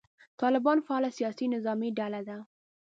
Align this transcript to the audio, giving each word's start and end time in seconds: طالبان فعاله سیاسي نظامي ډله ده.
طالبان 0.41 0.77
فعاله 0.85 1.09
سیاسي 1.17 1.45
نظامي 1.55 1.89
ډله 1.99 2.21
ده. 2.27 2.37